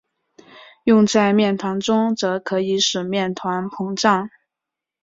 [0.85, 4.31] 用在面团中则可以使面团膨胀。